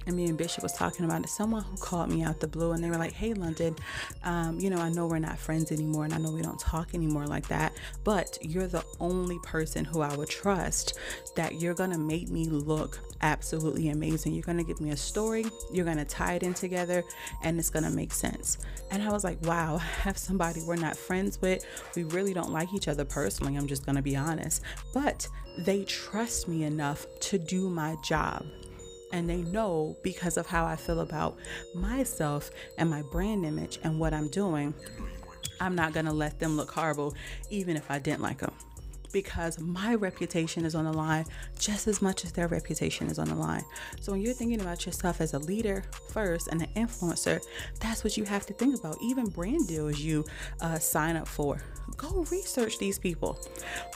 [0.07, 1.29] and me and Bishop was talking about it.
[1.29, 3.79] Someone who called me out the blue and they were like, Hey, Londyn,
[4.25, 6.95] um, you know, I know we're not friends anymore and I know we don't talk
[6.95, 10.99] anymore like that, but you're the only person who I would trust
[11.37, 14.35] that you're going to make me look absolutely amazing.
[14.35, 17.05] You're going to give me a story, you're going to tie it in together,
[17.43, 18.59] and it's going to make sense.
[18.91, 21.65] And I was like, Wow, I have somebody we're not friends with.
[21.97, 23.57] We really don't like each other personally.
[23.57, 24.63] I'm just going to be honest.
[24.93, 28.47] But they trust me enough to do my job
[29.13, 31.39] and they know because of how I feel about
[31.75, 34.75] myself and my brand image and what I'm doing,
[35.61, 37.15] I'm not going to let them look horrible
[37.51, 38.53] even if I didn't like them.
[39.13, 41.25] because my reputation is on the line
[41.59, 43.63] just as much as their reputation is on the line.
[44.01, 47.41] So when you're thinking about yourself as a leader first and an influencer,
[47.81, 48.97] that's what you have to think about.
[49.03, 50.25] Even brand deals you
[50.61, 51.63] uh, sign up for.
[51.97, 53.39] Go research these people.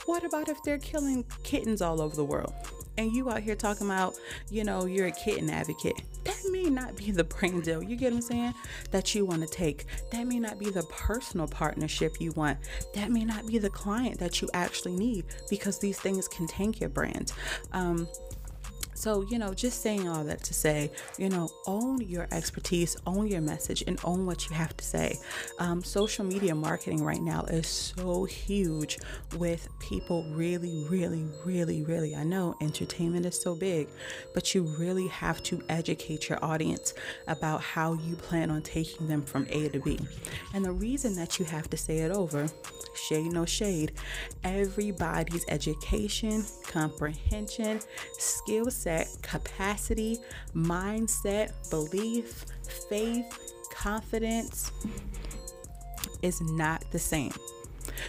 [0.05, 2.53] What about if they're killing kittens all over the world?
[2.97, 4.15] And you out here talking about,
[4.49, 6.01] you know, you're a kitten advocate.
[6.23, 8.53] That may not be the brand deal, you get what I'm saying?
[8.91, 9.85] That you want to take.
[10.11, 12.57] That may not be the personal partnership you want.
[12.93, 16.79] That may not be the client that you actually need because these things can tank
[16.79, 17.33] your brand.
[17.71, 18.07] Um,
[18.97, 23.27] so, you know, just saying all that to say, you know, own your expertise, own
[23.27, 25.19] your message, and own what you have to say.
[25.59, 28.97] Um, social media marketing right now is so huge
[29.37, 32.15] with people really, really, really, really.
[32.15, 33.87] I know entertainment is so big,
[34.33, 36.95] but you really have to educate your audience
[37.27, 39.99] about how you plan on taking them from A to B.
[40.55, 42.47] And the reason that you have to say it over
[42.95, 43.91] shade no shade
[44.43, 47.79] everybody's education comprehension
[48.17, 48.86] skill set
[49.21, 50.17] capacity
[50.55, 52.45] mindset belief
[52.89, 54.71] faith confidence
[56.21, 57.33] is not the same.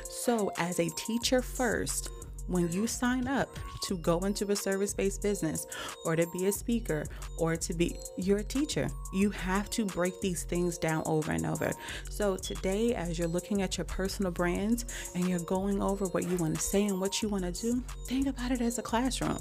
[0.05, 2.11] So as a teacher first
[2.49, 3.49] when you sign up
[3.83, 5.67] to go into a service based business
[6.05, 7.05] or to be a speaker
[7.39, 11.47] or to be you're a teacher, you have to break these things down over and
[11.47, 11.71] over.
[12.11, 14.85] So today, as you're looking at your personal brands
[15.15, 17.83] and you're going over what you want to say and what you want to do,
[18.07, 19.39] think about it as a classroom.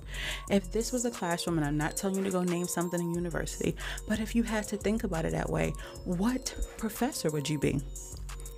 [0.50, 3.14] If this was a classroom, and I'm not telling you to go name something in
[3.14, 3.76] university,
[4.08, 5.74] but if you had to think about it that way,
[6.06, 7.82] what professor would you be?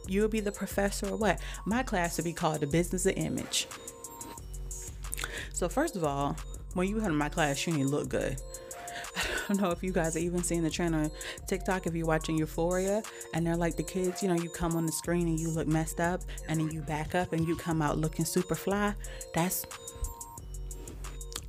[0.08, 1.40] You would be the professor or what?
[1.66, 3.68] My class would be called the business of image.
[5.54, 6.36] So first of all,
[6.74, 8.38] when you come to my class, you need to look good.
[9.18, 11.12] I don't know if you guys are even seeing the trend on
[11.48, 13.02] TikTok if you're watching Euphoria
[13.34, 15.68] and they're like the kids, you know, you come on the screen and you look
[15.68, 18.94] messed up and then you back up and you come out looking super fly.
[19.34, 19.66] That's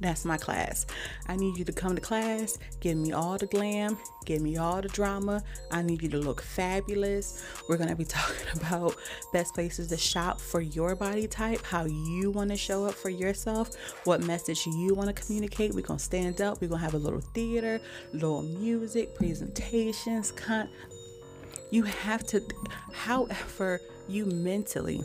[0.01, 0.87] that's my class.
[1.29, 4.81] I need you to come to class, give me all the glam, give me all
[4.81, 5.43] the drama.
[5.71, 7.45] I need you to look fabulous.
[7.69, 8.97] We're going to be talking about
[9.33, 13.11] best places to shop for your body type, how you want to show up for
[13.11, 13.71] yourself,
[14.05, 15.75] what message you want to communicate.
[15.75, 17.81] We're going to stand up, we're going to have a little theater,
[18.13, 20.33] little music, presentations.
[20.33, 20.71] Con-
[21.71, 22.43] you have to,
[22.93, 25.05] however, you mentally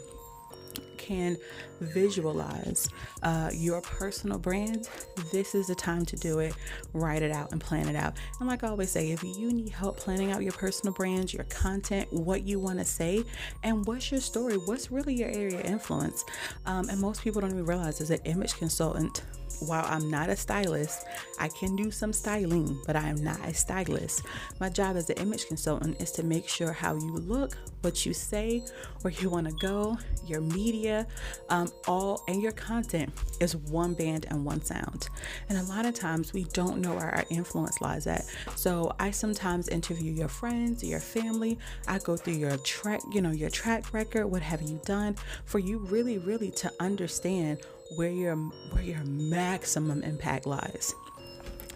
[1.06, 1.38] can
[1.80, 2.90] visualize
[3.24, 4.90] uh, your personal brand,
[5.32, 6.54] this is the time to do it.
[6.94, 8.16] Write it out and plan it out.
[8.40, 11.44] And like I always say, if you need help planning out your personal brand, your
[11.46, 13.24] content, what you want to say,
[13.64, 16.24] and what's your story, what's really your area of influence,
[16.66, 19.24] um, and most people don't even realize as an image consultant
[19.60, 21.06] while I'm not a stylist,
[21.40, 24.24] I can do some styling, but I am not a stylist.
[24.60, 28.14] My job as an image consultant is to make sure how you look, what you
[28.14, 28.64] say,
[29.02, 31.08] where you want to go, your media,
[31.50, 35.08] um, all, and your content is one band and one sound.
[35.50, 38.26] And a lot of times we don't know where our influence lies at.
[38.56, 41.58] So I sometimes interview your friends, your family.
[41.88, 44.28] I go through your track, you know, your track record.
[44.28, 47.60] What have you done for you really, really to understand
[47.96, 50.96] where your where your maximum impact lies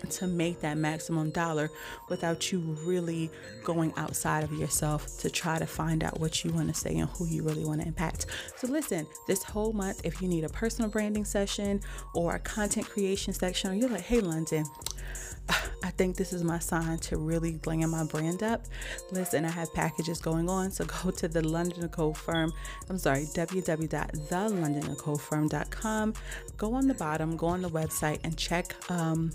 [0.10, 1.70] to make that maximum dollar
[2.10, 3.30] without you really
[3.64, 7.10] going outside of yourself to try to find out what you want to say and
[7.10, 8.26] who you really want to impact.
[8.56, 11.82] So, listen, this whole month, if you need a personal branding session
[12.14, 14.66] or a content creation section, or you're like, hey, Londyn,
[15.84, 18.62] I think this is my sign to really glam my brand up.
[19.12, 22.54] Listen, I have packages going on, so go to the Londyn Nikole Firm.
[22.90, 26.14] I'm sorry, www.thelondonnicolefirm.com.
[26.58, 28.76] Go on the bottom, go on the website, and check.
[28.90, 29.32] Um,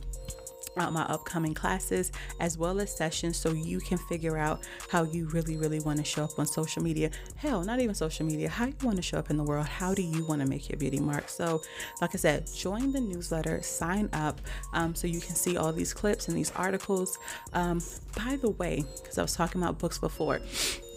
[0.77, 5.57] my upcoming classes as well as sessions so you can figure out how you really
[5.57, 7.11] really want to show up on social media.
[7.37, 9.95] Hell not even social media how you want to show up in the world how
[9.95, 11.29] do you want to make your beauty mark?
[11.29, 11.63] So
[12.01, 14.41] like i said join the newsletter sign up
[14.73, 17.19] um, so you can see all these clips and these articles.
[17.53, 17.81] Um,
[18.17, 20.41] by the way because i was talking about books before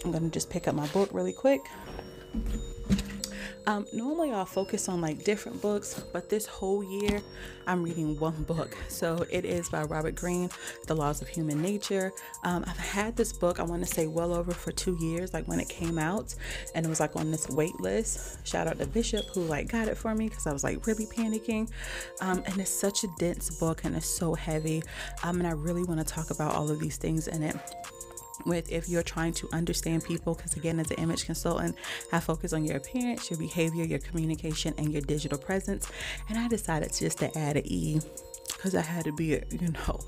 [0.04, 1.60] i'm going to just pick up my book really quick
[3.68, 7.20] um, normally I'll focus on like different books, but this whole year
[7.66, 8.74] I'm reading one book.
[8.88, 10.48] So it is by Robert Greene,
[10.86, 12.10] The Laws of Human Nature.
[12.44, 15.46] Um, I've had this book, I want to say well over for two years, like
[15.46, 16.34] when it came out,
[16.74, 18.46] and it was like on this wait list.
[18.46, 21.04] Shout out to Bishop who like got it for me because I was like really
[21.04, 21.70] panicking.
[22.22, 24.82] Um, and it's such a dense book and it's so heavy.
[25.22, 27.54] Um, and I really want to talk about all of these things in it
[28.46, 31.76] with if you're trying to understand people because again as an image consultant
[32.12, 35.90] i focus on your appearance your behavior your communication and your digital presence.
[36.28, 38.00] And i decided just to add an e
[38.46, 40.00] because i had to be a you know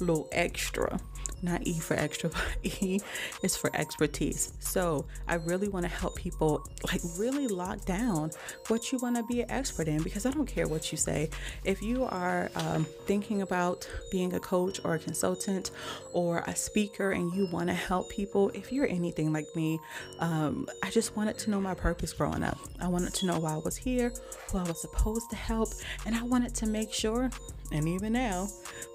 [0.00, 0.98] a little extra
[1.42, 2.42] not E for extra, but
[2.82, 3.00] E
[3.42, 4.52] is for expertise.
[4.60, 8.30] So I really want to help people like really lock down
[8.68, 11.30] what you want to be an expert in because I don't care what you say.
[11.64, 15.70] If you are um, thinking about being a coach or a consultant
[16.12, 19.78] or a speaker and you want to help people, if you're anything like me,
[20.18, 22.58] um, I just wanted to know my purpose growing up.
[22.80, 24.12] I wanted to know why I was here,
[24.50, 25.70] who I was supposed to help,
[26.04, 27.30] and I wanted to make sure,
[27.72, 28.48] and even now,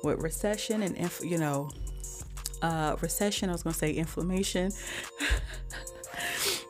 [0.04, 1.70] with recession and, inf- you know,
[2.62, 4.72] uh, recession, I was going to say inflammation.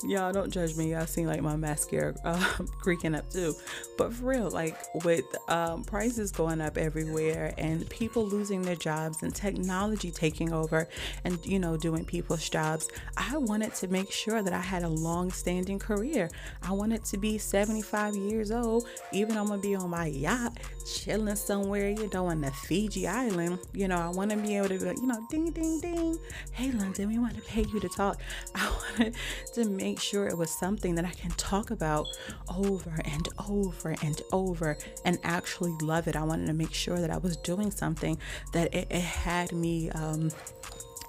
[0.04, 0.91] y'all don't judge me.
[0.91, 2.38] Y'all seem like my mascara uh,
[2.80, 3.56] creaking up too.
[3.97, 9.24] But for real, like with um, prices going up everywhere and people losing their jobs
[9.24, 10.88] and technology taking over
[11.24, 12.88] and, you know, doing people's jobs,
[13.18, 16.30] I wanted to make sure that I had a long standing career.
[16.62, 20.58] I wanted to be 75 years old, even I'm going to be on my yacht
[20.86, 23.60] chilling somewhere, you know, on the Fiji Island.
[23.74, 26.18] You know, I want to be able to, be you know, ding, ding, ding.
[26.52, 28.22] Hey, Londyn, we want to pay you to talk.
[28.56, 29.16] I wanted
[29.54, 32.07] to make sure it was something that I can talk about
[32.55, 36.15] over and over and over and actually love it.
[36.15, 38.17] I wanted to make sure that I was doing something
[38.53, 39.89] that it, it had me.
[39.91, 40.31] Um,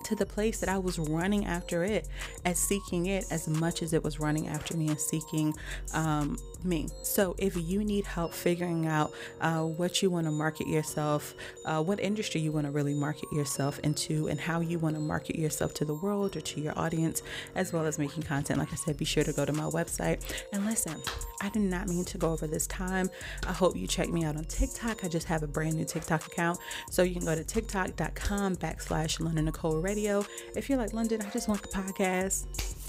[0.05, 2.09] to the place that I was running after it,
[2.45, 5.55] as seeking it as much as it was running after me and seeking
[5.95, 6.89] um, me.
[7.03, 11.35] So, if you need help figuring out uh, what you want to market yourself,
[11.65, 15.01] uh, what industry you want to really market yourself into, and how you want to
[15.01, 17.23] market yourself to the world or to your audience,
[17.55, 20.21] as well as making content, like I said, be sure to go to my website
[20.53, 20.97] and listen.
[21.41, 23.11] I did not mean to go over this time.
[23.47, 25.05] I hope you check me out on TikTok.
[25.05, 26.59] I just have a brand new TikTok account.
[26.91, 30.25] So you can go to tiktok.com backslash Londyn Nikole Radio.
[30.55, 32.82] If you're like, Londyn, I just want the podcast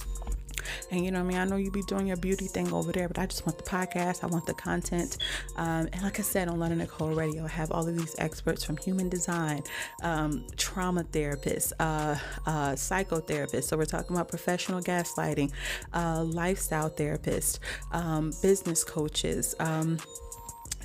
[0.91, 3.07] and you know, I mean, I know you be doing your beauty thing over there,
[3.07, 4.23] but I just want the podcast.
[4.23, 5.17] I want the content.
[5.55, 8.63] Um, and like I said on Londyn Nikole Radio, I have all of these experts
[8.63, 9.63] from human design,
[10.01, 13.65] um, trauma therapists, uh, uh, psychotherapists.
[13.65, 15.51] So we're talking about professional gaslighting,
[15.93, 17.59] uh, lifestyle therapists,
[17.91, 19.55] um, business coaches.
[19.59, 19.99] Um,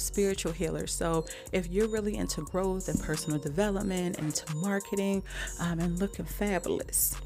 [0.01, 0.93] spiritual healers.
[0.93, 5.23] So, if you're really into growth and personal development, into marketing,
[5.61, 7.17] um, and looking fabulous,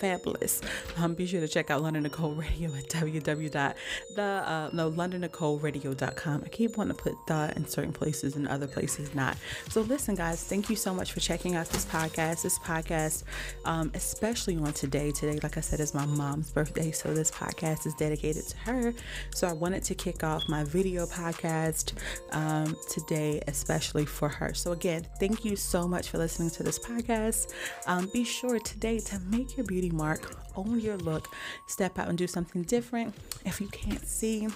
[0.00, 0.62] fabulous.
[0.96, 3.74] Um, be sure to check out Londyn Nikole Radio at www.
[4.16, 6.42] The uh, no LondonNicoleRadio.com.
[6.44, 9.36] I keep wanting to put the in certain places and other places not.
[9.68, 12.42] So listen, guys, thank you so much for checking out this podcast.
[12.42, 13.24] This podcast,
[13.66, 15.12] um, especially on today.
[15.12, 18.94] Today, like I said, is my mom's birthday, so this podcast is dedicated to her.
[19.34, 21.92] So I wanted to kick off my video podcast
[22.32, 24.54] um, today, especially for her.
[24.54, 27.52] So again, thank you so much for listening to this podcast.
[27.86, 31.28] Um, be sure today to make your beauty mark, own your look,
[31.66, 33.14] step out and do something different.
[33.44, 34.48] If you can't see,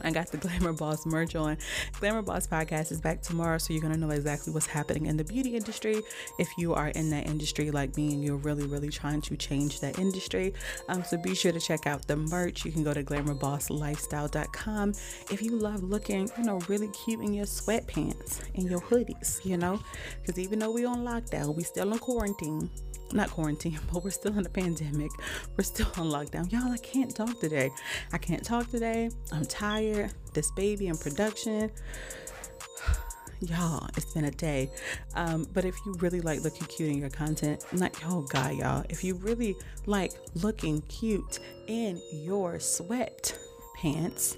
[0.00, 1.58] I got the Glamour Boss merch on.
[2.00, 5.24] Glamour Boss podcast is back tomorrow, so you're gonna know exactly what's happening in the
[5.24, 6.00] beauty industry.
[6.38, 9.80] If you are in that industry like me and you're really, really trying to change
[9.80, 10.54] that industry,
[10.88, 12.64] um, so be sure to check out the merch.
[12.64, 14.92] You can go to glamourbosslifestyle.com.
[15.30, 19.56] If you love looking, you know, really cute in your sweatpants and your hoodies, you
[19.56, 19.80] know,
[20.20, 22.70] because even though we on lockdown, we still in quarantine
[23.12, 25.10] not quarantine, but we're still in a pandemic.
[25.56, 26.50] We're still on lockdown.
[26.52, 27.70] Y'all, I can't talk today.
[28.12, 29.10] I can't talk today.
[29.32, 30.12] I'm tired.
[30.34, 31.70] This baby in production.
[33.40, 34.70] Y'all, it's been a day.
[35.14, 38.84] Um, but if you really like looking cute in your content, not oh god, y'all.
[38.88, 39.54] If you really
[39.86, 41.38] like looking cute
[41.68, 43.38] in your sweat
[43.76, 44.36] pants,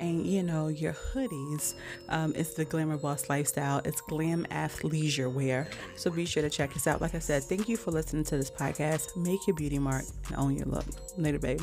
[0.00, 1.74] and you know your hoodies
[2.08, 3.80] um, it's the glamour boss lifestyle.
[3.84, 5.68] It's glam athleisure wear.
[5.96, 7.00] So be sure to check us out.
[7.00, 9.16] Like i said thank you for listening to this podcast.
[9.16, 10.86] Make your beauty mark and own your look.
[11.16, 11.60] Later babe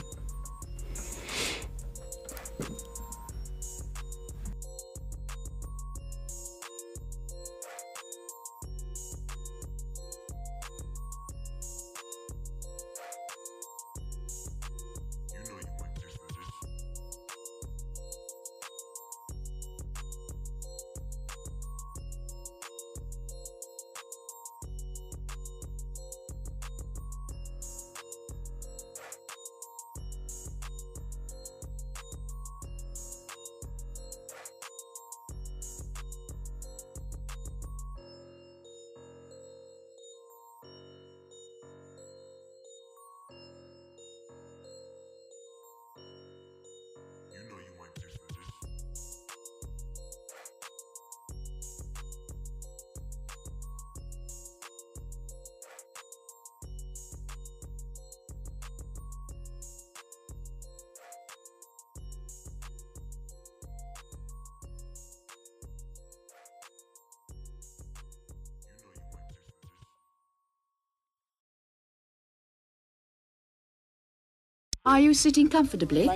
[74.85, 76.07] Are you sitting comfortably?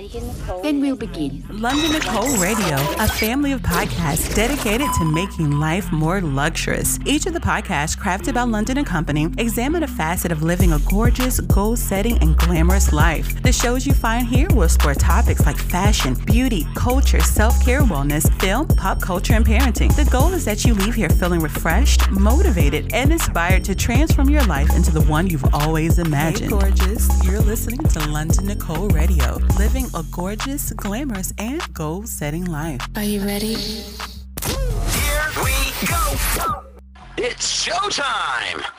[0.62, 1.42] Then we'll begin.
[1.44, 6.98] Londyn Nikole Radio, a family of podcasts dedicated to making life more luxurious.
[7.06, 10.78] Each of the podcasts, crafted by Londyn and Company, examine a facet of living a
[10.80, 13.42] gorgeous, goal setting, and glamorous life.
[13.42, 18.30] The shows you find here will explore topics like fashion, beauty, culture, self care, wellness,
[18.38, 19.96] film, pop culture, and parenting.
[19.96, 24.44] The goal is that you leave here feeling refreshed, motivated, and inspired to transform your
[24.44, 26.50] life into the one you've always imagined.
[26.52, 27.24] Hey, gorgeous.
[27.24, 32.80] You're listening to Londyn Nikole Radio, living a gorgeous, glamorous, and goal setting life.
[32.96, 33.54] Are you ready?
[33.54, 35.54] Here we
[35.86, 36.64] go!
[37.16, 38.77] It's showtime!